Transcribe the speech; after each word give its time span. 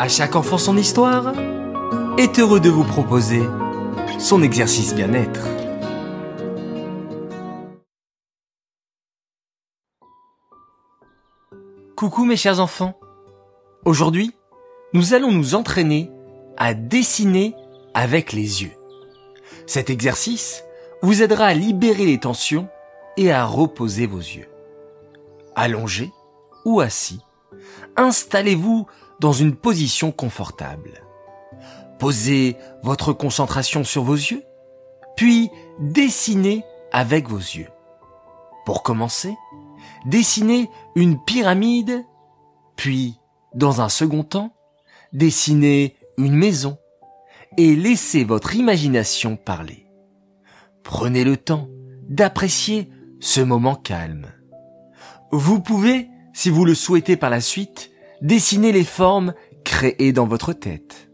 À 0.00 0.08
chaque 0.08 0.34
enfant 0.34 0.56
son 0.56 0.78
histoire 0.78 1.34
est 2.16 2.38
heureux 2.38 2.58
de 2.58 2.70
vous 2.70 2.84
proposer 2.84 3.42
son 4.18 4.42
exercice 4.42 4.94
bien-être. 4.94 5.46
Coucou 11.96 12.24
mes 12.24 12.38
chers 12.38 12.60
enfants. 12.60 12.98
Aujourd'hui, 13.84 14.32
nous 14.94 15.12
allons 15.12 15.32
nous 15.32 15.54
entraîner 15.54 16.10
à 16.56 16.72
dessiner 16.72 17.54
avec 17.92 18.32
les 18.32 18.62
yeux. 18.62 18.72
Cet 19.66 19.90
exercice 19.90 20.64
vous 21.02 21.22
aidera 21.22 21.44
à 21.44 21.52
libérer 21.52 22.06
les 22.06 22.18
tensions 22.18 22.70
et 23.18 23.30
à 23.30 23.44
reposer 23.44 24.06
vos 24.06 24.16
yeux. 24.16 24.48
Allongé 25.54 26.10
ou 26.64 26.80
assis, 26.80 27.20
installez-vous 27.98 28.86
dans 29.20 29.32
une 29.32 29.54
position 29.54 30.12
confortable. 30.12 31.04
Posez 31.98 32.56
votre 32.82 33.12
concentration 33.12 33.84
sur 33.84 34.02
vos 34.02 34.14
yeux, 34.14 34.42
puis 35.16 35.50
dessinez 35.78 36.64
avec 36.92 37.28
vos 37.28 37.38
yeux. 37.38 37.68
Pour 38.64 38.82
commencer, 38.82 39.34
dessinez 40.06 40.70
une 40.94 41.22
pyramide, 41.22 42.04
puis, 42.76 43.20
dans 43.54 43.82
un 43.82 43.90
second 43.90 44.22
temps, 44.22 44.54
dessinez 45.12 45.96
une 46.16 46.34
maison 46.34 46.78
et 47.58 47.76
laissez 47.76 48.24
votre 48.24 48.54
imagination 48.54 49.36
parler. 49.36 49.86
Prenez 50.82 51.24
le 51.24 51.36
temps 51.36 51.68
d'apprécier 52.08 52.90
ce 53.20 53.40
moment 53.40 53.74
calme. 53.74 54.32
Vous 55.30 55.60
pouvez, 55.60 56.08
si 56.32 56.48
vous 56.48 56.64
le 56.64 56.74
souhaitez 56.74 57.16
par 57.16 57.28
la 57.28 57.40
suite, 57.40 57.89
dessiner 58.22 58.72
les 58.72 58.84
formes 58.84 59.34
créées 59.64 60.12
dans 60.12 60.26
votre 60.26 60.52
tête. 60.52 61.09